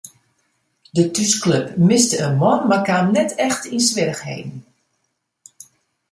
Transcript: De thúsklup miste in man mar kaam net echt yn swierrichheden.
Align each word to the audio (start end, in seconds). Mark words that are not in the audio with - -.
De 0.95 1.03
thúsklup 1.13 1.67
miste 1.87 2.15
in 2.27 2.35
man 2.41 2.61
mar 2.69 2.83
kaam 2.87 3.07
net 3.15 3.31
echt 3.47 3.63
yn 3.75 3.83
swierrichheden. 3.87 4.55